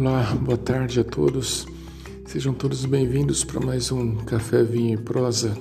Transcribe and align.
Olá, 0.00 0.34
boa 0.34 0.56
tarde 0.56 0.98
a 0.98 1.04
todos. 1.04 1.66
Sejam 2.24 2.54
todos 2.54 2.86
bem-vindos 2.86 3.44
para 3.44 3.60
mais 3.60 3.92
um 3.92 4.16
Café 4.16 4.64
Vinho 4.64 4.94
e 4.94 4.96
Prosa 4.96 5.54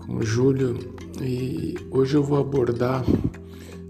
com 0.00 0.16
o 0.16 0.22
Júlio. 0.22 0.78
E 1.18 1.74
hoje 1.90 2.14
eu 2.14 2.22
vou 2.22 2.38
abordar 2.38 3.02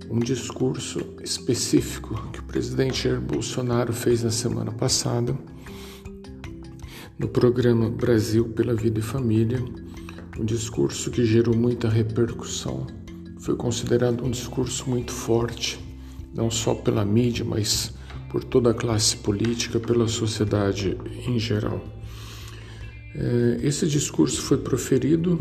um 0.08 0.20
discurso 0.20 1.00
específico 1.24 2.14
que 2.32 2.38
o 2.38 2.44
presidente 2.44 3.02
Jair 3.02 3.20
Bolsonaro 3.20 3.92
fez 3.92 4.22
na 4.22 4.30
semana 4.30 4.70
passada 4.70 5.36
no 7.18 7.26
programa 7.26 7.90
Brasil 7.90 8.50
pela 8.50 8.76
Vida 8.76 9.00
e 9.00 9.02
Família. 9.02 9.58
Um 10.38 10.44
discurso 10.44 11.10
que 11.10 11.24
gerou 11.24 11.56
muita 11.56 11.88
repercussão. 11.88 12.86
Foi 13.40 13.56
considerado 13.56 14.24
um 14.24 14.30
discurso 14.30 14.88
muito 14.88 15.10
forte, 15.10 15.80
não 16.32 16.48
só 16.48 16.76
pela 16.76 17.04
mídia, 17.04 17.44
mas 17.44 17.97
por 18.30 18.44
toda 18.44 18.70
a 18.70 18.74
classe 18.74 19.16
política, 19.16 19.80
pela 19.80 20.06
sociedade 20.08 20.96
em 21.26 21.38
geral. 21.38 21.82
É, 23.14 23.58
esse 23.62 23.86
discurso 23.86 24.42
foi 24.42 24.58
proferido 24.58 25.38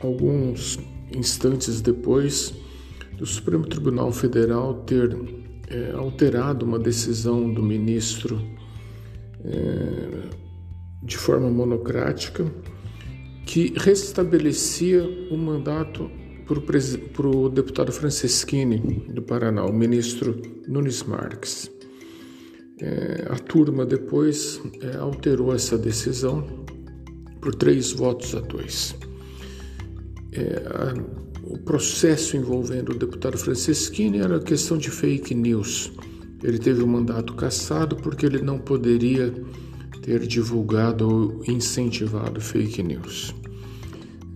alguns 0.00 0.78
instantes 1.14 1.80
depois 1.80 2.54
do 3.16 3.24
Supremo 3.24 3.66
Tribunal 3.66 4.12
Federal 4.12 4.74
ter 4.84 5.16
é, 5.68 5.92
alterado 5.92 6.64
uma 6.64 6.78
decisão 6.78 7.52
do 7.52 7.62
ministro 7.62 8.40
é, 9.44 10.28
de 11.02 11.16
forma 11.16 11.48
monocrática 11.48 12.44
que 13.46 13.72
restabelecia 13.76 15.04
o 15.30 15.36
mandato 15.36 16.10
para 16.46 17.26
o 17.26 17.48
deputado 17.48 17.90
Franceschini 17.90 18.78
do 19.08 19.20
Paraná, 19.20 19.64
o 19.64 19.72
ministro 19.72 20.40
Nunes 20.68 21.02
Marques. 21.02 21.68
É, 22.80 23.26
a 23.30 23.36
turma 23.36 23.84
depois 23.84 24.60
é, 24.80 24.96
alterou 24.96 25.52
essa 25.52 25.76
decisão 25.76 26.64
por 27.40 27.54
três 27.54 27.90
votos 27.90 28.34
a 28.34 28.40
dois. 28.40 28.94
É, 30.32 30.62
a, 30.66 30.94
o 31.42 31.58
processo 31.58 32.36
envolvendo 32.36 32.92
o 32.92 32.98
deputado 32.98 33.36
Franceschini 33.36 34.18
era 34.18 34.38
questão 34.38 34.78
de 34.78 34.90
fake 34.90 35.34
news. 35.34 35.92
Ele 36.44 36.58
teve 36.58 36.82
o 36.82 36.86
mandato 36.86 37.34
cassado 37.34 37.96
porque 37.96 38.24
ele 38.24 38.40
não 38.40 38.58
poderia 38.58 39.32
ter 40.02 40.26
divulgado 40.26 41.08
ou 41.08 41.44
incentivado 41.48 42.40
fake 42.40 42.82
news. 42.82 43.34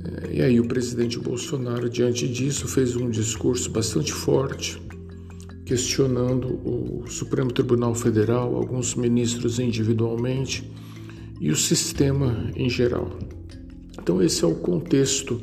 É, 0.04 0.36
e 0.36 0.42
aí 0.42 0.60
o 0.60 0.66
presidente 0.66 1.18
Bolsonaro, 1.18 1.88
diante 1.88 2.26
disso, 2.28 2.66
fez 2.66 2.96
um 2.96 3.10
discurso 3.10 3.70
bastante 3.70 4.12
forte, 4.12 4.80
questionando 5.64 6.60
o 6.64 7.04
Supremo 7.06 7.52
Tribunal 7.52 7.94
Federal, 7.94 8.56
alguns 8.56 8.94
ministros 8.94 9.58
individualmente 9.58 10.70
e 11.40 11.50
o 11.50 11.56
sistema 11.56 12.50
em 12.56 12.68
geral. 12.68 13.10
Então 13.98 14.22
esse 14.22 14.42
é 14.44 14.46
o 14.46 14.54
contexto 14.54 15.40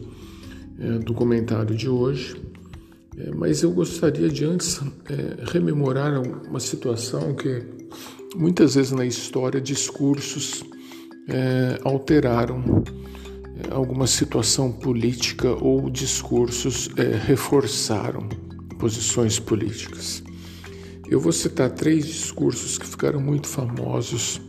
é, 0.80 1.00
do 1.00 1.14
comentário 1.14 1.76
de 1.76 1.88
hoje. 1.88 2.36
É, 3.18 3.32
mas 3.32 3.64
eu 3.64 3.72
gostaria 3.72 4.30
de 4.30 4.46
antes 4.46 4.80
é, 5.10 5.44
rememorar 5.52 6.22
uma 6.22 6.60
situação 6.60 7.34
que 7.34 7.64
muitas 8.36 8.76
vezes 8.76 8.92
na 8.92 9.06
história 9.06 9.60
discursos 9.60 10.64
é, 11.28 11.80
alteraram 11.84 12.84
alguma 13.72 14.08
situação 14.08 14.72
política 14.72 15.50
ou 15.50 15.90
discursos 15.90 16.90
é, 16.98 17.16
reforçaram 17.16 18.28
posições 18.78 19.40
políticas. 19.40 20.24
Eu 21.10 21.20
vou 21.20 21.32
citar 21.32 21.70
três 21.72 22.06
discursos 22.06 22.78
que 22.78 22.86
ficaram 22.86 23.20
muito 23.20 23.48
famosos 23.48 24.42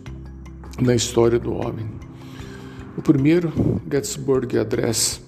na 0.80 0.94
história 0.94 1.38
do 1.38 1.52
homem. 1.52 1.88
O 2.96 3.02
primeiro, 3.02 3.52
Gettysburg 3.90 4.58
Address, 4.58 5.20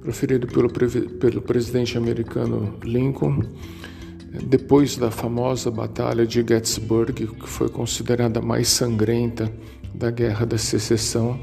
proferido 0.00 0.46
pelo, 0.46 0.70
pelo 0.70 1.42
presidente 1.42 1.98
americano 1.98 2.78
Lincoln, 2.84 3.42
depois 4.44 4.96
da 4.96 5.10
famosa 5.10 5.70
Batalha 5.70 6.26
de 6.26 6.36
Gettysburg, 6.36 7.26
que 7.26 7.48
foi 7.48 7.68
considerada 7.68 8.38
a 8.38 8.42
mais 8.42 8.68
sangrenta 8.68 9.52
da 9.94 10.10
Guerra 10.10 10.46
da 10.46 10.58
Secessão 10.58 11.40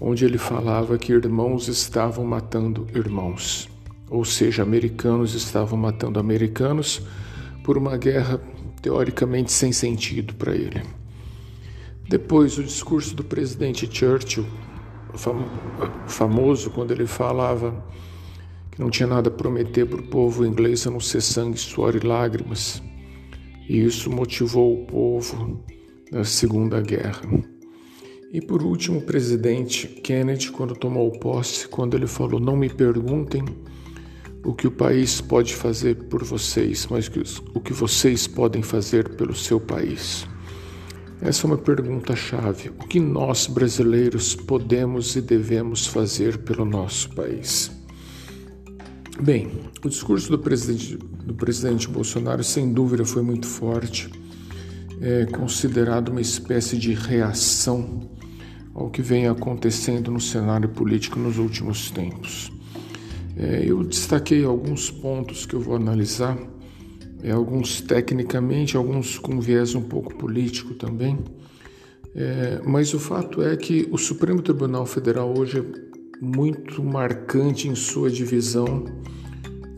onde 0.00 0.24
ele 0.24 0.38
falava 0.38 0.98
que 0.98 1.12
irmãos 1.12 1.68
estavam 1.68 2.24
matando 2.24 2.86
irmãos, 2.94 3.68
ou 4.10 4.24
seja, 4.24 4.62
americanos 4.62 5.34
estavam 5.34 5.78
matando 5.78 6.20
americanos 6.20 7.02
por 7.64 7.76
uma 7.76 7.96
guerra 7.96 8.40
teoricamente 8.80 9.50
sem 9.50 9.72
sentido 9.72 10.34
para 10.34 10.54
ele. 10.54 10.82
Depois, 12.08 12.56
o 12.56 12.62
discurso 12.62 13.16
do 13.16 13.24
presidente 13.24 13.88
Churchill, 13.90 14.46
famoso 16.06 16.70
quando 16.70 16.92
ele 16.92 17.06
falava 17.06 17.84
que 18.70 18.80
não 18.80 18.90
tinha 18.90 19.06
nada 19.06 19.28
a 19.28 19.32
prometer 19.32 19.86
para 19.86 19.98
o 19.98 20.06
povo 20.06 20.46
inglês 20.46 20.86
a 20.86 20.90
não 20.90 21.00
ser 21.00 21.20
sangue, 21.22 21.58
suor 21.58 21.96
e 21.96 22.06
lágrimas, 22.06 22.82
e 23.68 23.84
isso 23.84 24.10
motivou 24.10 24.82
o 24.82 24.86
povo 24.86 25.64
na 26.12 26.22
Segunda 26.22 26.80
Guerra. 26.80 27.55
E 28.36 28.40
por 28.42 28.62
último, 28.62 28.98
o 28.98 29.00
presidente 29.00 29.88
Kennedy, 29.88 30.50
quando 30.50 30.76
tomou 30.76 31.10
posse, 31.10 31.66
quando 31.66 31.96
ele 31.96 32.06
falou: 32.06 32.38
Não 32.38 32.54
me 32.54 32.68
perguntem 32.68 33.42
o 34.44 34.52
que 34.52 34.66
o 34.66 34.70
país 34.70 35.22
pode 35.22 35.56
fazer 35.56 35.94
por 36.10 36.22
vocês, 36.22 36.86
mas 36.90 37.10
o 37.54 37.60
que 37.60 37.72
vocês 37.72 38.26
podem 38.26 38.62
fazer 38.62 39.16
pelo 39.16 39.34
seu 39.34 39.58
país. 39.58 40.26
Essa 41.22 41.46
é 41.46 41.48
uma 41.48 41.56
pergunta-chave. 41.56 42.68
O 42.78 42.86
que 42.86 43.00
nós 43.00 43.46
brasileiros 43.46 44.34
podemos 44.34 45.16
e 45.16 45.22
devemos 45.22 45.86
fazer 45.86 46.36
pelo 46.36 46.66
nosso 46.66 47.08
país? 47.14 47.70
Bem, 49.18 49.50
o 49.82 49.88
discurso 49.88 50.30
do 50.30 50.38
presidente, 50.38 50.98
do 51.24 51.32
presidente 51.32 51.88
Bolsonaro, 51.88 52.44
sem 52.44 52.70
dúvida, 52.70 53.02
foi 53.02 53.22
muito 53.22 53.46
forte. 53.46 54.10
É 55.00 55.24
considerado 55.24 56.10
uma 56.10 56.20
espécie 56.20 56.76
de 56.76 56.92
reação 56.92 58.14
ao 58.76 58.90
que 58.90 59.00
vem 59.00 59.26
acontecendo 59.26 60.10
no 60.10 60.20
cenário 60.20 60.68
político 60.68 61.18
nos 61.18 61.38
últimos 61.38 61.90
tempos. 61.90 62.52
É, 63.34 63.64
eu 63.64 63.82
destaquei 63.82 64.44
alguns 64.44 64.90
pontos 64.90 65.46
que 65.46 65.54
eu 65.54 65.60
vou 65.60 65.74
analisar, 65.74 66.38
é, 67.22 67.30
alguns 67.30 67.80
tecnicamente, 67.80 68.76
alguns 68.76 69.18
com 69.18 69.40
viés 69.40 69.74
um 69.74 69.80
pouco 69.80 70.14
político 70.14 70.74
também, 70.74 71.18
é, 72.14 72.60
mas 72.66 72.92
o 72.92 72.98
fato 72.98 73.42
é 73.42 73.56
que 73.56 73.88
o 73.90 73.96
Supremo 73.96 74.42
Tribunal 74.42 74.84
Federal 74.84 75.34
hoje 75.36 75.58
é 75.58 76.22
muito 76.22 76.84
marcante 76.84 77.68
em 77.68 77.74
sua 77.74 78.10
divisão 78.10 78.84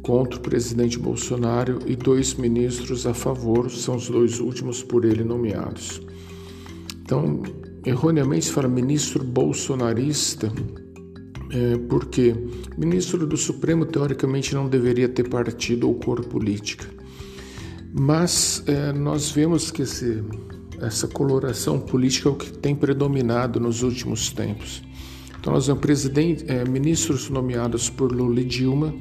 contra 0.03 0.39
o 0.39 0.43
presidente 0.43 0.99
Bolsonaro 0.99 1.79
e 1.87 1.95
dois 1.95 2.35
ministros 2.35 3.07
a 3.07 3.15
favor, 3.15 3.71
são 3.71 3.95
os 3.95 4.09
dois 4.09 4.41
últimos 4.41 4.83
por 4.83 5.05
ele 5.05 5.23
nomeados. 5.23 6.01
Então, 7.03 7.43
erroneamente 7.85 8.47
se 8.47 8.53
fala 8.53 8.69
ministro 8.69 9.23
bolsonarista, 9.25 10.53
é, 11.51 11.79
porque 11.89 12.35
ministro 12.77 13.27
do 13.27 13.37
Supremo 13.37 13.87
teoricamente 13.87 14.55
não 14.55 14.69
deveria 14.69 15.09
ter 15.09 15.29
partido 15.29 15.89
ou 15.89 15.95
cor 15.95 16.25
política. 16.25 16.87
Mas 17.93 18.63
é, 18.67 18.93
nós 18.93 19.31
vemos 19.31 19.71
que 19.71 19.83
esse, 19.83 20.23
essa 20.81 21.09
coloração 21.09 21.81
política 21.81 22.29
é 22.29 22.33
o 22.33 22.37
que 22.37 22.53
tem 22.53 22.75
predominado 22.75 23.59
nos 23.59 23.83
últimos 23.83 24.31
tempos. 24.31 24.83
Então, 25.41 25.53
nós 25.53 25.67
vemos 25.67 25.81
presidente, 25.81 26.45
é, 26.49 26.65
ministros 26.69 27.31
nomeados 27.31 27.89
por 27.89 28.13
Lula 28.13 28.41
e 28.41 28.45
Dilma 28.45 28.95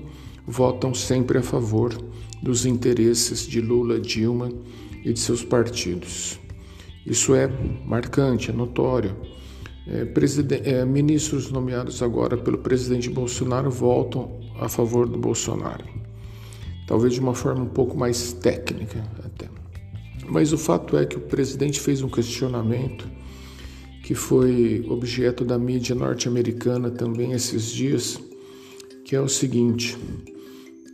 votam 0.46 0.94
sempre 0.94 1.40
a 1.40 1.44
favor 1.44 1.94
dos 2.41 2.66
interesses 2.66 3.46
de 3.46 3.59
Lula, 3.59 4.00
Dilma 4.00 4.50
e 5.03 5.12
de 5.12 5.20
seus 5.20 5.44
partidos. 5.44 6.40
Isso 7.08 7.34
é 7.34 7.50
marcante, 7.86 8.52
é 8.52 8.54
notório. 8.54 9.16
É, 9.88 10.06
é, 10.70 10.86
ministros 10.86 11.50
nomeados 11.50 12.04
agora 12.04 12.36
pelo 12.36 12.58
presidente 12.58 13.09
Bolsonaro 13.09 13.72
voltam 13.72 14.42
a 14.59 14.68
favor 14.68 15.08
do 15.08 15.18
Bolsonaro. 15.18 15.86
Talvez 16.86 17.14
de 17.14 17.22
uma 17.22 17.34
forma 17.34 17.64
um 17.64 17.70
pouco 17.70 17.98
mais 17.98 18.34
técnica 18.34 19.02
até. 19.24 19.48
Mas 20.28 20.52
o 20.52 20.58
fato 20.58 20.98
é 20.98 21.06
que 21.06 21.16
o 21.16 21.22
presidente 21.22 21.80
fez 21.80 22.02
um 22.02 22.09
questionamento 22.09 23.09
que 24.04 24.14
foi 24.14 24.86
objeto 24.90 25.46
da 25.46 25.58
mídia 25.58 25.96
norte-americana 25.96 26.92
também 26.92 27.32
esses 27.32 27.72
dias, 27.72 28.20
que 29.06 29.16
é 29.16 29.22
o 29.22 29.30
seguinte: 29.30 29.98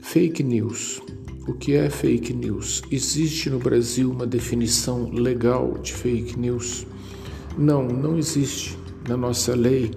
fake 0.03 0.43
news. 0.43 1.01
O 1.47 1.53
que 1.53 1.73
é 1.73 1.89
fake 1.89 2.33
news? 2.33 2.83
Existe 2.91 3.49
no 3.49 3.57
Brasil 3.57 4.11
uma 4.11 4.27
definição 4.27 5.09
legal 5.09 5.77
de 5.81 5.93
fake 5.93 6.37
news? 6.37 6.85
Não, 7.57 7.87
não 7.87 8.17
existe 8.17 8.77
na 9.07 9.17
nossa 9.17 9.55
lei 9.55 9.89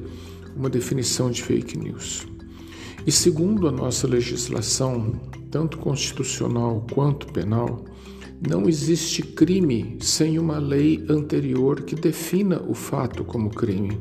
uma 0.57 0.71
definição 0.71 1.31
de 1.31 1.43
fake 1.43 1.77
news. 1.77 2.27
E 3.05 3.13
segundo 3.13 3.69
a 3.69 3.73
nossa 3.73 4.07
legislação, 4.07 5.21
tanto 5.51 5.77
constitucional 5.77 6.87
quanto 6.95 7.27
penal, 7.33 7.85
Não 8.47 8.69
existe 8.69 9.23
crime 9.23 9.97
sem 9.99 10.39
uma 10.39 10.59
lei 10.59 11.03
anterior 11.09 11.81
que 11.85 11.95
defina 11.95 12.63
o 12.69 12.75
fato 12.75 13.25
como 13.25 13.49
crime. 13.49 13.99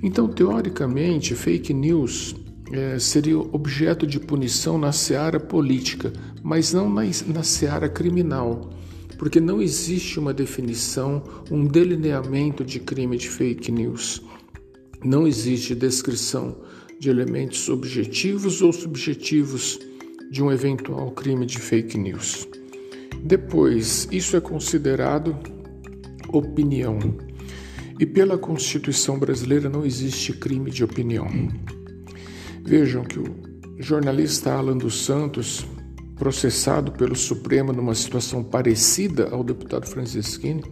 Então, 0.00 0.28
teoricamente, 0.28 1.34
fake 1.34 1.74
news 1.74 2.36
é, 2.72 2.98
seria 2.98 3.38
objeto 3.38 4.06
de 4.06 4.18
punição 4.18 4.78
na 4.78 4.92
seara 4.92 5.38
política, 5.38 6.10
mas 6.42 6.72
não 6.72 6.88
na, 6.88 7.02
na 7.26 7.42
seara 7.42 7.88
criminal, 7.88 8.70
porque 9.18 9.38
não 9.38 9.60
existe 9.60 10.18
uma 10.18 10.32
definição, 10.32 11.22
um 11.50 11.66
delineamento 11.66 12.64
de 12.64 12.80
crime 12.80 13.18
de 13.18 13.28
fake 13.28 13.70
news. 13.70 14.22
Não 15.04 15.26
existe 15.26 15.74
descrição 15.74 16.56
de 16.98 17.10
elementos 17.10 17.68
objetivos 17.68 18.62
ou 18.62 18.72
subjetivos 18.72 19.78
de 20.30 20.42
um 20.42 20.50
eventual 20.50 21.10
crime 21.10 21.44
de 21.44 21.58
fake 21.58 21.98
news. 21.98 22.48
Depois, 23.22 24.08
isso 24.10 24.36
é 24.36 24.40
considerado 24.40 25.36
opinião. 26.32 26.98
E 28.00 28.06
pela 28.06 28.38
Constituição 28.38 29.18
brasileira 29.18 29.68
não 29.68 29.84
existe 29.84 30.32
crime 30.32 30.70
de 30.70 30.82
opinião. 30.82 31.28
Vejam 32.64 33.02
que 33.04 33.18
o 33.18 33.26
jornalista 33.78 34.52
Alan 34.52 34.76
dos 34.76 35.04
Santos, 35.04 35.66
processado 36.16 36.92
pelo 36.92 37.16
Supremo 37.16 37.72
numa 37.72 37.94
situação 37.94 38.42
parecida 38.44 39.28
ao 39.30 39.42
deputado 39.42 39.86
Francisquini, 39.86 40.62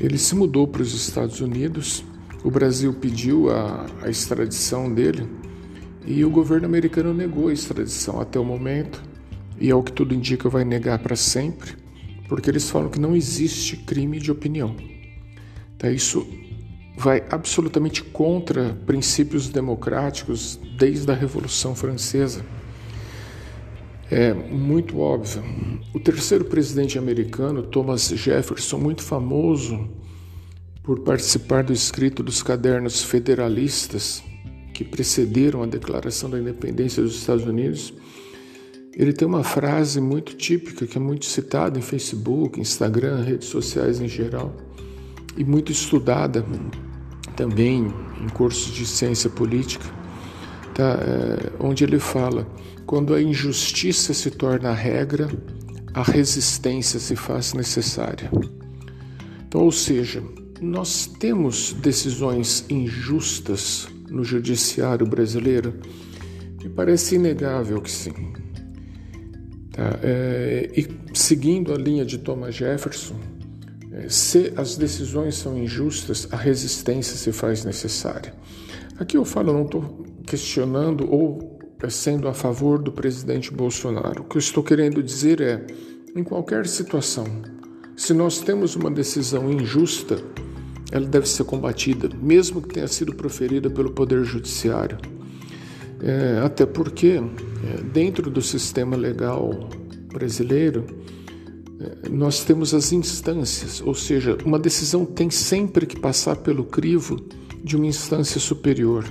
ele 0.00 0.16
se 0.16 0.34
mudou 0.36 0.68
para 0.68 0.82
os 0.82 0.94
Estados 0.94 1.40
Unidos. 1.40 2.04
O 2.44 2.50
Brasil 2.50 2.94
pediu 2.94 3.50
a, 3.50 3.86
a 4.02 4.08
extradição 4.08 4.92
dele 4.92 5.28
e 6.06 6.24
o 6.24 6.30
governo 6.30 6.66
americano 6.66 7.12
negou 7.12 7.48
a 7.48 7.52
extradição 7.52 8.20
até 8.20 8.38
o 8.38 8.44
momento 8.44 9.02
e 9.60 9.70
ao 9.72 9.82
que 9.82 9.92
tudo 9.92 10.14
indica 10.14 10.48
vai 10.48 10.64
negar 10.64 11.00
para 11.00 11.16
sempre, 11.16 11.72
porque 12.28 12.48
eles 12.48 12.70
falam 12.70 12.88
que 12.88 13.00
não 13.00 13.16
existe 13.16 13.76
crime 13.76 14.20
de 14.20 14.30
opinião. 14.30 14.76
Então, 15.76 15.90
isso 15.90 16.24
vai 16.98 17.22
absolutamente 17.30 18.02
contra 18.02 18.76
princípios 18.84 19.48
democráticos 19.48 20.58
desde 20.76 21.08
a 21.08 21.14
Revolução 21.14 21.72
Francesa. 21.72 22.44
É 24.10 24.34
muito 24.34 24.98
óbvio. 24.98 25.44
O 25.94 26.00
terceiro 26.00 26.46
presidente 26.46 26.98
americano, 26.98 27.62
Thomas 27.62 28.08
Jefferson, 28.08 28.78
muito 28.78 29.04
famoso 29.04 29.88
por 30.82 30.98
participar 31.00 31.62
do 31.62 31.72
escrito 31.72 32.20
dos 32.20 32.42
cadernos 32.42 33.00
federalistas 33.04 34.20
que 34.74 34.82
precederam 34.82 35.62
a 35.62 35.66
Declaração 35.66 36.28
da 36.28 36.40
Independência 36.40 37.00
dos 37.00 37.14
Estados 37.14 37.44
Unidos, 37.44 37.94
ele 38.92 39.12
tem 39.12 39.28
uma 39.28 39.44
frase 39.44 40.00
muito 40.00 40.34
típica 40.34 40.84
que 40.84 40.98
é 40.98 41.00
muito 41.00 41.26
citada 41.26 41.78
em 41.78 41.82
Facebook, 41.82 42.60
Instagram, 42.60 43.22
redes 43.22 43.46
sociais 43.46 44.00
em 44.00 44.08
geral 44.08 44.52
e 45.36 45.44
muito 45.44 45.70
estudada 45.70 46.44
também 47.38 47.94
em 48.20 48.28
cursos 48.30 48.74
de 48.74 48.84
ciência 48.84 49.30
política, 49.30 49.86
tá? 50.74 50.98
É, 51.00 51.52
onde 51.60 51.84
ele 51.84 52.00
fala: 52.00 52.44
quando 52.84 53.14
a 53.14 53.22
injustiça 53.22 54.12
se 54.12 54.28
torna 54.28 54.70
a 54.70 54.74
regra, 54.74 55.30
a 55.94 56.02
resistência 56.02 56.98
se 56.98 57.14
faz 57.14 57.54
necessária. 57.54 58.28
Então, 59.46 59.62
ou 59.62 59.70
seja, 59.70 60.20
nós 60.60 61.06
temos 61.06 61.72
decisões 61.74 62.64
injustas 62.68 63.88
no 64.10 64.24
judiciário 64.24 65.06
brasileiro? 65.06 65.74
Me 66.60 66.68
parece 66.68 67.14
inegável 67.14 67.80
que 67.80 67.90
sim. 67.90 68.32
Tá? 69.70 69.96
É, 70.02 70.68
e 70.76 70.88
seguindo 71.14 71.72
a 71.72 71.78
linha 71.78 72.04
de 72.04 72.18
Thomas 72.18 72.56
Jefferson, 72.56 73.37
se 74.08 74.52
as 74.56 74.76
decisões 74.76 75.36
são 75.36 75.56
injustas, 75.56 76.28
a 76.30 76.36
resistência 76.36 77.16
se 77.16 77.32
faz 77.32 77.64
necessária. 77.64 78.34
Aqui 78.98 79.16
eu 79.16 79.24
falo, 79.24 79.52
não 79.52 79.64
estou 79.64 80.04
questionando 80.26 81.10
ou 81.10 81.58
sendo 81.88 82.26
a 82.26 82.34
favor 82.34 82.78
do 82.82 82.90
presidente 82.90 83.52
Bolsonaro. 83.52 84.22
O 84.22 84.24
que 84.24 84.36
eu 84.36 84.40
estou 84.40 84.64
querendo 84.64 85.02
dizer 85.02 85.40
é, 85.40 85.64
em 86.16 86.24
qualquer 86.24 86.66
situação, 86.66 87.26
se 87.96 88.12
nós 88.12 88.40
temos 88.40 88.74
uma 88.74 88.90
decisão 88.90 89.50
injusta, 89.50 90.20
ela 90.90 91.06
deve 91.06 91.28
ser 91.28 91.44
combatida, 91.44 92.08
mesmo 92.20 92.60
que 92.60 92.74
tenha 92.74 92.88
sido 92.88 93.14
proferida 93.14 93.70
pelo 93.70 93.92
Poder 93.92 94.24
Judiciário. 94.24 94.98
É, 96.00 96.40
até 96.44 96.64
porque, 96.64 97.20
é, 97.20 97.82
dentro 97.92 98.30
do 98.30 98.40
sistema 98.42 98.96
legal 98.96 99.68
brasileiro, 100.12 100.84
nós 102.10 102.42
temos 102.42 102.74
as 102.74 102.92
instâncias, 102.92 103.80
ou 103.80 103.94
seja, 103.94 104.36
uma 104.44 104.58
decisão 104.58 105.04
tem 105.04 105.30
sempre 105.30 105.86
que 105.86 105.98
passar 105.98 106.36
pelo 106.36 106.64
crivo 106.64 107.16
de 107.62 107.76
uma 107.76 107.86
instância 107.86 108.40
superior. 108.40 109.04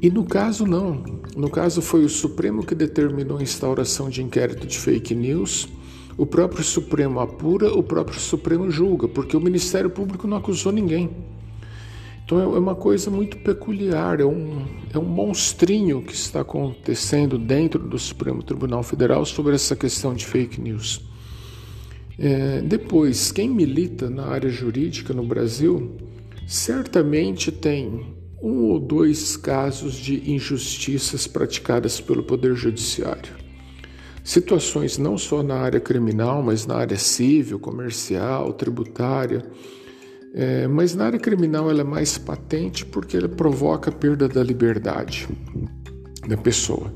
E 0.00 0.10
no 0.10 0.24
caso, 0.24 0.66
não. 0.66 1.02
No 1.36 1.50
caso, 1.50 1.82
foi 1.82 2.04
o 2.04 2.08
Supremo 2.08 2.64
que 2.64 2.74
determinou 2.74 3.38
a 3.38 3.42
instauração 3.42 4.08
de 4.08 4.22
inquérito 4.22 4.66
de 4.66 4.78
fake 4.78 5.14
news. 5.14 5.68
O 6.16 6.24
próprio 6.24 6.62
Supremo 6.62 7.20
apura, 7.20 7.72
o 7.72 7.82
próprio 7.82 8.20
Supremo 8.20 8.70
julga, 8.70 9.08
porque 9.08 9.36
o 9.36 9.40
Ministério 9.40 9.90
Público 9.90 10.26
não 10.26 10.36
acusou 10.36 10.72
ninguém. 10.72 11.10
Então 12.24 12.40
é 12.40 12.58
uma 12.58 12.74
coisa 12.74 13.10
muito 13.10 13.36
peculiar, 13.38 14.18
é 14.18 14.24
um, 14.24 14.64
é 14.92 14.98
um 14.98 15.04
monstrinho 15.04 16.00
que 16.00 16.14
está 16.14 16.40
acontecendo 16.40 17.38
dentro 17.38 17.78
do 17.78 17.98
Supremo 17.98 18.42
Tribunal 18.42 18.82
Federal 18.82 19.26
sobre 19.26 19.54
essa 19.54 19.76
questão 19.76 20.14
de 20.14 20.24
fake 20.24 20.58
news. 20.58 21.02
É, 22.18 22.62
depois, 22.62 23.30
quem 23.30 23.50
milita 23.50 24.08
na 24.08 24.26
área 24.26 24.48
jurídica 24.48 25.12
no 25.12 25.24
Brasil 25.24 25.96
certamente 26.46 27.52
tem 27.52 28.14
um 28.42 28.70
ou 28.70 28.80
dois 28.80 29.36
casos 29.36 29.94
de 29.94 30.30
injustiças 30.30 31.26
praticadas 31.26 32.00
pelo 32.00 32.22
Poder 32.22 32.54
Judiciário. 32.54 33.34
Situações 34.22 34.96
não 34.96 35.18
só 35.18 35.42
na 35.42 35.56
área 35.56 35.80
criminal, 35.80 36.42
mas 36.42 36.66
na 36.66 36.76
área 36.76 36.96
civil, 36.96 37.58
comercial, 37.58 38.54
tributária 38.54 39.44
é, 40.36 40.66
mas 40.66 40.96
na 40.96 41.06
área 41.06 41.18
criminal 41.18 41.70
ela 41.70 41.82
é 41.82 41.84
mais 41.84 42.18
patente 42.18 42.84
porque 42.84 43.16
ela 43.16 43.28
provoca 43.28 43.92
perda 43.92 44.28
da 44.28 44.42
liberdade 44.42 45.28
da 46.26 46.36
pessoa. 46.36 46.92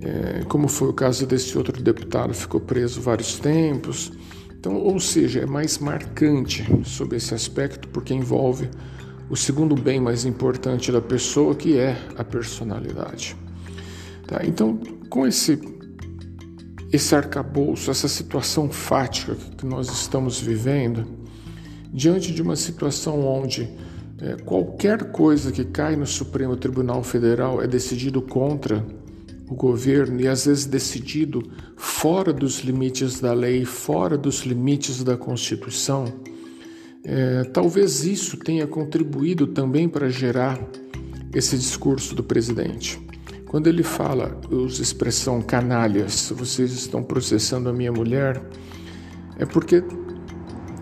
É, 0.00 0.42
como 0.48 0.66
foi 0.66 0.88
o 0.88 0.92
caso 0.94 1.26
desse 1.26 1.56
outro 1.58 1.82
deputado, 1.82 2.32
ficou 2.32 2.58
preso 2.58 3.00
vários 3.02 3.38
tempos. 3.38 4.10
Então, 4.58 4.74
ou 4.74 4.98
seja, 4.98 5.40
é 5.40 5.46
mais 5.46 5.78
marcante 5.78 6.64
sobre 6.82 7.18
esse 7.18 7.34
aspecto 7.34 7.88
porque 7.88 8.14
envolve 8.14 8.70
o 9.28 9.36
segundo 9.36 9.74
bem 9.74 10.00
mais 10.00 10.24
importante 10.24 10.90
da 10.90 11.00
pessoa, 11.00 11.54
que 11.54 11.76
é 11.76 11.94
a 12.16 12.24
personalidade. 12.24 13.36
Tá? 14.26 14.40
Então, 14.44 14.78
com 15.10 15.26
esse 15.26 15.60
esse 16.92 17.14
arcabouço, 17.14 17.90
essa 17.90 18.08
situação 18.08 18.70
fática 18.70 19.34
que 19.58 19.66
nós 19.66 19.90
estamos 19.90 20.40
vivendo, 20.40 21.25
diante 21.92 22.32
de 22.32 22.42
uma 22.42 22.56
situação 22.56 23.26
onde 23.26 23.68
é, 24.20 24.36
qualquer 24.44 25.10
coisa 25.10 25.52
que 25.52 25.64
cai 25.64 25.94
no 25.96 26.06
Supremo 26.06 26.56
Tribunal 26.56 27.02
Federal 27.02 27.62
é 27.62 27.66
decidido 27.66 28.22
contra 28.22 28.84
o 29.48 29.54
governo 29.54 30.20
e 30.20 30.26
às 30.26 30.46
vezes 30.46 30.64
decidido 30.64 31.42
fora 31.76 32.32
dos 32.32 32.60
limites 32.60 33.20
da 33.20 33.32
lei, 33.32 33.64
fora 33.64 34.16
dos 34.16 34.40
limites 34.40 35.04
da 35.04 35.16
Constituição, 35.16 36.06
é, 37.04 37.44
talvez 37.44 38.04
isso 38.04 38.36
tenha 38.36 38.66
contribuído 38.66 39.46
também 39.46 39.88
para 39.88 40.08
gerar 40.08 40.58
esse 41.32 41.56
discurso 41.56 42.14
do 42.14 42.24
presidente. 42.24 42.98
Quando 43.46 43.68
ele 43.68 43.84
fala, 43.84 44.40
usa 44.50 44.82
expressão 44.82 45.40
canalhas, 45.40 46.32
vocês 46.34 46.72
estão 46.72 47.02
processando 47.02 47.68
a 47.68 47.72
minha 47.72 47.92
mulher, 47.92 48.42
é 49.38 49.46
porque 49.46 49.84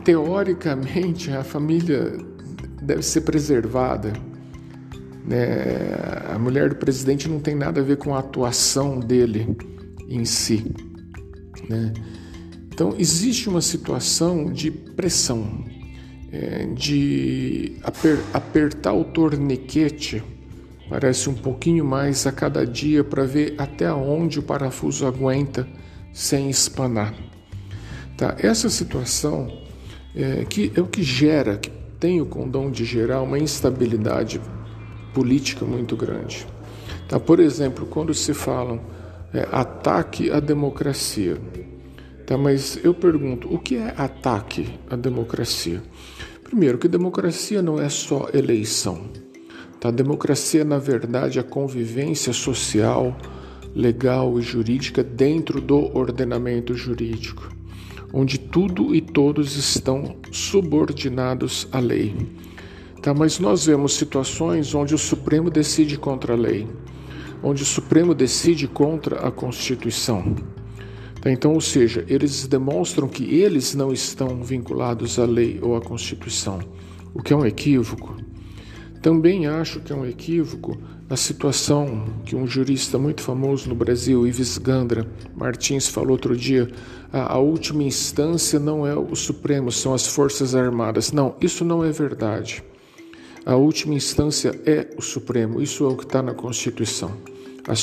teoricamente 0.04 1.30
a 1.30 1.42
família 1.42 2.16
deve 2.82 3.02
ser 3.02 3.22
preservada. 3.22 4.12
Né? 5.26 5.96
A 6.32 6.38
mulher 6.38 6.68
do 6.68 6.76
presidente 6.76 7.28
não 7.28 7.40
tem 7.40 7.54
nada 7.54 7.80
a 7.80 7.84
ver 7.84 7.96
com 7.96 8.14
a 8.14 8.18
atuação 8.18 9.00
dele 9.00 9.56
em 10.08 10.24
si. 10.24 10.70
Né? 11.68 11.92
Então, 12.68 12.94
existe 12.98 13.48
uma 13.48 13.62
situação 13.62 14.52
de 14.52 14.70
pressão, 14.70 15.64
é, 16.30 16.66
de 16.66 17.76
aper, 17.82 18.18
apertar 18.34 18.92
o 18.92 19.04
torniquete, 19.04 20.22
parece 20.90 21.30
um 21.30 21.34
pouquinho 21.34 21.84
mais 21.84 22.26
a 22.26 22.32
cada 22.32 22.66
dia, 22.66 23.02
para 23.02 23.24
ver 23.24 23.54
até 23.56 23.90
onde 23.92 24.38
o 24.38 24.42
parafuso 24.42 25.06
aguenta 25.06 25.66
sem 26.12 26.50
espanar. 26.50 27.14
Tá? 28.16 28.36
Essa 28.38 28.68
situação 28.68 29.63
é, 30.14 30.44
que 30.44 30.72
é 30.74 30.80
o 30.80 30.86
que 30.86 31.02
gera, 31.02 31.56
que 31.56 31.70
tem 31.98 32.20
o 32.20 32.26
condão 32.26 32.70
de 32.70 32.84
gerar 32.84 33.22
uma 33.22 33.38
instabilidade 33.38 34.40
política 35.12 35.64
muito 35.64 35.96
grande. 35.96 36.46
Tá? 37.08 37.18
Por 37.18 37.40
exemplo, 37.40 37.86
quando 37.86 38.12
se 38.14 38.34
falam 38.34 38.80
é, 39.32 39.46
ataque 39.50 40.30
à 40.30 40.40
democracia, 40.40 41.38
Tá, 42.26 42.38
mas 42.38 42.78
eu 42.82 42.94
pergunto, 42.94 43.52
o 43.52 43.58
que 43.58 43.76
é 43.76 43.92
ataque 43.98 44.66
à 44.88 44.96
democracia? 44.96 45.82
Primeiro, 46.42 46.78
que 46.78 46.88
democracia 46.88 47.60
não 47.60 47.78
é 47.78 47.90
só 47.90 48.30
eleição. 48.32 49.10
Tá? 49.78 49.90
Democracia, 49.90 50.64
na 50.64 50.78
verdade, 50.78 51.38
é 51.38 51.42
a 51.42 51.44
convivência 51.44 52.32
social, 52.32 53.14
legal 53.74 54.38
e 54.38 54.42
jurídica 54.42 55.02
dentro 55.02 55.60
do 55.60 55.94
ordenamento 55.94 56.74
jurídico, 56.74 57.50
onde 58.16 58.38
tudo 58.38 58.94
e 58.94 59.00
todos 59.00 59.56
estão 59.56 60.14
subordinados 60.30 61.66
à 61.72 61.80
lei. 61.80 62.14
Tá? 63.02 63.12
Mas 63.12 63.40
nós 63.40 63.66
vemos 63.66 63.94
situações 63.94 64.72
onde 64.72 64.94
o 64.94 64.98
Supremo 64.98 65.50
decide 65.50 65.98
contra 65.98 66.34
a 66.34 66.36
lei, 66.36 66.68
onde 67.42 67.64
o 67.64 67.66
Supremo 67.66 68.14
decide 68.14 68.68
contra 68.68 69.26
a 69.26 69.32
Constituição. 69.32 70.36
Tá? 71.20 71.28
Então, 71.28 71.54
ou 71.54 71.60
seja, 71.60 72.04
eles 72.06 72.46
demonstram 72.46 73.08
que 73.08 73.24
eles 73.34 73.74
não 73.74 73.92
estão 73.92 74.44
vinculados 74.44 75.18
à 75.18 75.24
lei 75.24 75.58
ou 75.60 75.74
à 75.74 75.80
Constituição, 75.80 76.60
o 77.12 77.20
que 77.20 77.32
é 77.32 77.36
um 77.36 77.44
equívoco. 77.44 78.16
Também 79.02 79.48
acho 79.48 79.80
que 79.80 79.92
é 79.92 79.96
um 79.96 80.06
equívoco 80.06 80.78
a 81.08 81.16
situação 81.16 82.06
que 82.24 82.34
um 82.34 82.46
jurista 82.46 82.98
muito 82.98 83.20
famoso 83.20 83.68
no 83.68 83.74
Brasil, 83.74 84.26
Ives 84.26 84.56
Gandra 84.56 85.06
Martins, 85.36 85.86
falou 85.86 86.12
outro 86.12 86.36
dia: 86.36 86.68
a, 87.12 87.34
a 87.34 87.38
última 87.38 87.82
instância 87.82 88.58
não 88.58 88.86
é 88.86 88.94
o 88.94 89.14
Supremo, 89.14 89.70
são 89.70 89.92
as 89.92 90.06
Forças 90.06 90.54
Armadas. 90.54 91.12
Não, 91.12 91.34
isso 91.40 91.64
não 91.64 91.84
é 91.84 91.90
verdade. 91.90 92.64
A 93.44 93.54
última 93.56 93.94
instância 93.94 94.58
é 94.64 94.88
o 94.96 95.02
Supremo, 95.02 95.60
isso 95.60 95.84
é 95.84 95.88
o 95.88 95.96
que 95.96 96.04
está 96.04 96.22
na 96.22 96.32
Constituição. 96.32 97.12
A 97.68 97.74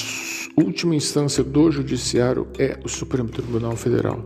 última 0.59 0.95
instância 0.95 1.43
do 1.43 1.71
Judiciário 1.71 2.47
é 2.57 2.79
o 2.83 2.89
Supremo 2.89 3.29
Tribunal 3.29 3.75
Federal. 3.75 4.23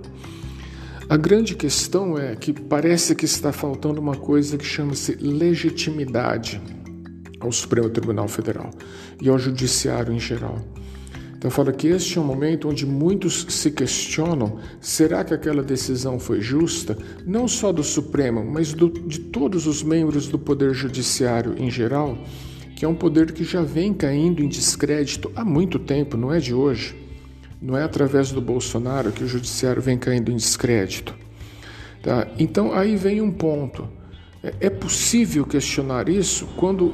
A 1.07 1.17
grande 1.17 1.53
questão 1.55 2.17
é 2.17 2.35
que 2.35 2.51
parece 2.51 3.13
que 3.13 3.25
está 3.25 3.51
faltando 3.51 4.01
uma 4.01 4.15
coisa 4.15 4.57
que 4.57 4.65
chama-se 4.65 5.15
legitimidade 5.15 6.61
ao 7.39 7.51
Supremo 7.51 7.89
Tribunal 7.89 8.27
Federal 8.27 8.71
e 9.21 9.29
ao 9.29 9.37
Judiciário 9.37 10.13
em 10.13 10.19
geral. 10.19 10.59
Então 11.37 11.51
fala 11.51 11.71
que 11.71 11.87
este 11.87 12.17
é 12.17 12.21
um 12.21 12.23
momento 12.23 12.67
onde 12.69 12.85
muitos 12.85 13.45
se 13.49 13.69
questionam: 13.69 14.57
será 14.81 15.23
que 15.23 15.33
aquela 15.33 15.61
decisão 15.61 16.19
foi 16.19 16.41
justa? 16.41 16.97
Não 17.25 17.47
só 17.47 17.71
do 17.71 17.83
Supremo, 17.83 18.43
mas 18.43 18.73
do, 18.73 18.89
de 18.89 19.19
todos 19.19 19.67
os 19.67 19.83
membros 19.83 20.27
do 20.27 20.39
Poder 20.39 20.73
Judiciário 20.73 21.53
em 21.57 21.69
geral, 21.69 22.17
que 22.75 22.83
é 22.83 22.87
um 22.87 22.95
poder 22.95 23.31
que 23.31 23.43
já 23.43 23.61
vem 23.61 23.93
caindo 23.93 24.41
em 24.41 24.49
descrédito 24.49 25.31
há 25.35 25.45
muito 25.45 25.77
tempo, 25.77 26.17
não 26.17 26.33
é 26.33 26.39
de 26.39 26.53
hoje. 26.53 26.95
Não 27.61 27.77
é 27.77 27.83
através 27.83 28.31
do 28.31 28.41
Bolsonaro 28.41 29.11
que 29.11 29.23
o 29.23 29.27
Judiciário 29.27 29.81
vem 29.81 29.97
caindo 29.97 30.31
em 30.31 30.35
descrédito. 30.35 31.15
Tá? 32.01 32.27
Então 32.37 32.73
aí 32.73 32.95
vem 32.95 33.21
um 33.21 33.31
ponto. 33.31 33.87
É, 34.45 34.67
é 34.67 34.69
possível 34.69 35.43
questionar 35.43 36.07
isso 36.07 36.47
quando 36.55 36.85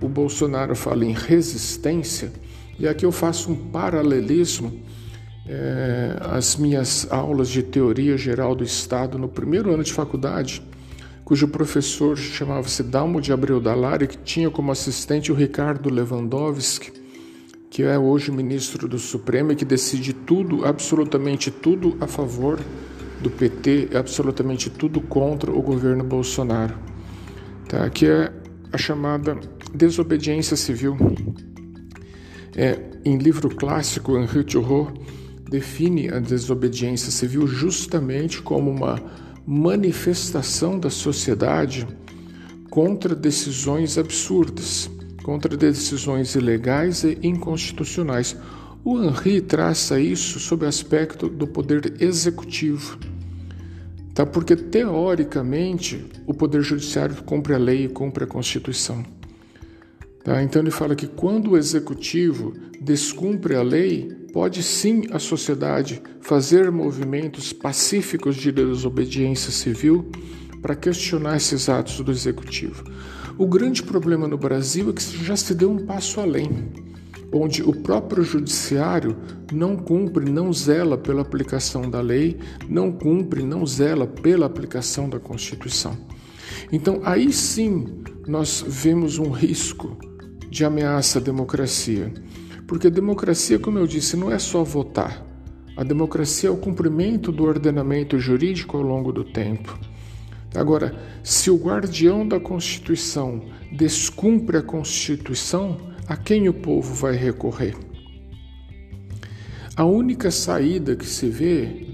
o, 0.00 0.08
Bolsonaro 0.08 0.74
fala 0.74 1.04
em 1.04 1.12
resistência? 1.12 2.32
E 2.76 2.88
aqui 2.88 3.06
eu 3.06 3.12
faço 3.12 3.52
um 3.52 3.54
paralelismo 3.54 4.82
é, 5.46 6.16
às 6.20 6.56
minhas 6.56 7.06
aulas 7.10 7.48
de 7.48 7.62
teoria 7.62 8.16
geral 8.16 8.56
do 8.56 8.64
Estado 8.64 9.16
no 9.16 9.28
primeiro 9.28 9.72
ano 9.72 9.84
de 9.84 9.92
faculdade, 9.92 10.60
cujo 11.24 11.46
professor 11.46 12.16
chamava-se 12.16 12.82
Dalmo 12.82 13.20
de 13.20 13.32
Abreu 13.32 13.60
Dalari, 13.60 14.08
que 14.08 14.18
tinha 14.18 14.50
como 14.50 14.72
assistente 14.72 15.30
o 15.30 15.36
Ricardo 15.36 15.88
Lewandowski, 15.88 16.92
que 17.70 17.84
é 17.84 17.96
hoje 17.96 18.32
ministro 18.32 18.88
do 18.88 18.98
Supremo 18.98 19.52
e 19.52 19.56
que 19.56 19.64
decide 19.64 20.12
tudo, 20.12 20.64
absolutamente 20.64 21.48
tudo 21.48 21.96
a 22.00 22.08
favor 22.08 22.58
do 23.22 23.30
PT, 23.30 23.90
absolutamente 23.94 24.68
tudo 24.68 25.00
contra 25.00 25.50
o 25.50 25.62
governo 25.62 26.04
Bolsonaro. 26.04 26.74
Tá? 27.68 27.88
Que 27.88 28.06
é 28.06 28.32
a 28.72 28.78
chamada 28.78 29.38
desobediência 29.74 30.56
civil. 30.56 30.96
É, 32.54 32.78
em 33.04 33.16
livro 33.16 33.48
clássico, 33.54 34.18
Henri 34.18 34.44
Thoreau 34.44 34.92
define 35.48 36.08
a 36.08 36.18
desobediência 36.18 37.10
civil 37.10 37.46
justamente 37.46 38.42
como 38.42 38.70
uma 38.70 39.00
manifestação 39.46 40.78
da 40.78 40.88
sociedade 40.88 41.86
contra 42.70 43.14
decisões 43.14 43.98
absurdas, 43.98 44.90
contra 45.22 45.56
decisões 45.56 46.34
ilegais 46.34 47.04
e 47.04 47.18
inconstitucionais. 47.22 48.36
O 48.84 48.98
Henri 49.02 49.40
traça 49.40 50.00
isso 50.00 50.40
sob 50.40 50.64
o 50.64 50.68
aspecto 50.68 51.28
do 51.28 51.46
poder 51.46 52.00
executivo. 52.00 52.98
Tá? 54.14 54.26
Porque, 54.26 54.54
teoricamente, 54.54 56.04
o 56.26 56.34
Poder 56.34 56.62
Judiciário 56.62 57.22
cumpre 57.22 57.54
a 57.54 57.58
lei 57.58 57.84
e 57.84 57.88
cumpre 57.88 58.24
a 58.24 58.26
Constituição. 58.26 59.04
Tá? 60.24 60.42
Então 60.42 60.62
ele 60.62 60.70
fala 60.70 60.94
que 60.94 61.06
quando 61.06 61.52
o 61.52 61.56
executivo 61.56 62.52
descumpre 62.80 63.56
a 63.56 63.62
lei, 63.62 64.08
pode 64.32 64.62
sim 64.62 65.04
a 65.10 65.18
sociedade 65.18 66.00
fazer 66.20 66.70
movimentos 66.70 67.52
pacíficos 67.52 68.36
de 68.36 68.52
desobediência 68.52 69.50
civil 69.50 70.10
para 70.60 70.76
questionar 70.76 71.36
esses 71.36 71.68
atos 71.68 72.00
do 72.00 72.10
executivo. 72.10 72.84
O 73.36 73.46
grande 73.46 73.82
problema 73.82 74.28
no 74.28 74.38
Brasil 74.38 74.90
é 74.90 74.92
que 74.92 75.24
já 75.24 75.36
se 75.36 75.54
deu 75.54 75.70
um 75.70 75.84
passo 75.84 76.20
além, 76.20 76.70
onde 77.32 77.62
o 77.62 77.72
próprio 77.72 78.22
judiciário 78.22 79.16
não 79.52 79.76
cumpre, 79.76 80.30
não 80.30 80.52
zela 80.52 80.98
pela 80.98 81.22
aplicação 81.22 81.88
da 81.90 82.00
lei, 82.00 82.38
não 82.68 82.92
cumpre, 82.92 83.42
não 83.42 83.66
zela 83.66 84.06
pela 84.06 84.46
aplicação 84.46 85.08
da 85.08 85.18
Constituição. 85.18 85.96
Então 86.70 87.00
aí 87.02 87.32
sim 87.32 88.02
nós 88.26 88.64
vemos 88.66 89.18
um 89.18 89.30
risco 89.30 89.96
de 90.50 90.64
ameaça 90.64 91.18
à 91.18 91.22
democracia. 91.22 92.12
Porque 92.66 92.86
a 92.86 92.90
democracia, 92.90 93.58
como 93.58 93.78
eu 93.78 93.86
disse, 93.86 94.16
não 94.16 94.30
é 94.30 94.38
só 94.38 94.62
votar. 94.62 95.26
A 95.76 95.82
democracia 95.82 96.48
é 96.48 96.52
o 96.52 96.56
cumprimento 96.56 97.32
do 97.32 97.44
ordenamento 97.44 98.18
jurídico 98.18 98.76
ao 98.76 98.82
longo 98.82 99.10
do 99.10 99.24
tempo. 99.24 99.78
Agora, 100.54 100.94
se 101.22 101.50
o 101.50 101.56
guardião 101.56 102.28
da 102.28 102.38
Constituição 102.38 103.42
descumpre 103.72 104.58
a 104.58 104.62
Constituição, 104.62 105.78
a 106.12 106.16
quem 106.16 106.46
o 106.46 106.52
povo 106.52 106.92
vai 106.92 107.16
recorrer? 107.16 107.74
A 109.74 109.86
única 109.86 110.30
saída 110.30 110.94
que 110.94 111.06
se 111.06 111.30
vê 111.30 111.86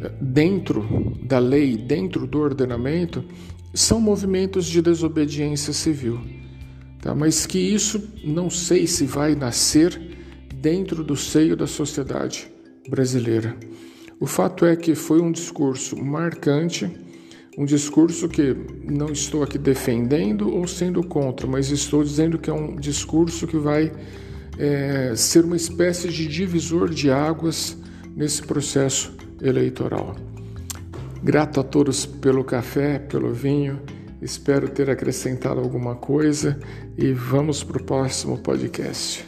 eh, 0.00 0.12
dentro 0.20 1.18
da 1.24 1.40
lei, 1.40 1.76
dentro 1.76 2.28
do 2.28 2.38
ordenamento, 2.38 3.24
são 3.74 4.00
movimentos 4.00 4.66
de 4.66 4.80
desobediência 4.80 5.72
civil. 5.72 6.20
Tá? 7.02 7.12
Mas 7.12 7.44
que 7.44 7.58
isso 7.58 8.00
não 8.22 8.48
sei 8.48 8.86
se 8.86 9.04
vai 9.04 9.34
nascer 9.34 10.00
dentro 10.54 11.02
do 11.02 11.16
seio 11.16 11.56
da 11.56 11.66
sociedade 11.66 12.48
brasileira. 12.88 13.56
O 14.20 14.26
fato 14.26 14.64
é 14.64 14.76
que 14.76 14.94
foi 14.94 15.20
um 15.20 15.32
discurso 15.32 15.96
marcante, 15.96 16.88
um 17.60 17.64
discurso 17.64 18.28
que 18.28 18.56
não 18.84 19.12
estou 19.12 19.42
aqui 19.42 19.58
defendendo 19.58 20.52
ou 20.52 20.66
sendo 20.66 21.02
contra, 21.04 21.46
mas 21.46 21.70
estou 21.70 22.02
dizendo 22.02 22.38
que 22.38 22.48
é 22.48 22.52
um 22.52 22.74
discurso 22.74 23.46
que 23.46 23.58
vai 23.58 23.92
é, 24.58 25.12
ser 25.14 25.44
uma 25.44 25.56
espécie 25.56 26.08
de 26.08 26.26
divisor 26.26 26.88
de 26.88 27.10
águas 27.10 27.76
nesse 28.16 28.42
processo 28.42 29.14
eleitoral. 29.40 30.16
Grato 31.22 31.60
a 31.60 31.62
todos 31.62 32.06
pelo 32.06 32.42
café, 32.42 32.98
pelo 32.98 33.32
vinho 33.32 33.78
Espero 34.20 34.68
ter 34.68 34.90
acrescentado 34.90 35.60
alguma 35.60 35.94
coisa 35.94 36.58
e 36.96 37.10
vamos 37.12 37.64
para 37.64 37.80
o 37.80 37.84
próximo 37.84 38.36
podcast. 38.36 39.24